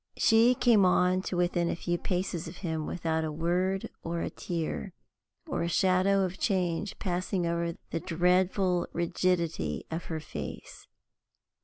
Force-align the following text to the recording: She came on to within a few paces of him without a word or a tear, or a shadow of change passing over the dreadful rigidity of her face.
She 0.17 0.55
came 0.55 0.83
on 0.83 1.21
to 1.29 1.37
within 1.37 1.69
a 1.69 1.75
few 1.75 1.99
paces 1.99 2.47
of 2.47 2.57
him 2.65 2.87
without 2.87 3.23
a 3.23 3.31
word 3.31 3.87
or 4.03 4.21
a 4.21 4.31
tear, 4.31 4.93
or 5.45 5.61
a 5.61 5.69
shadow 5.69 6.21
of 6.23 6.39
change 6.39 6.97
passing 6.97 7.45
over 7.45 7.75
the 7.91 7.99
dreadful 7.99 8.87
rigidity 8.93 9.85
of 9.91 10.05
her 10.05 10.19
face. 10.19 10.87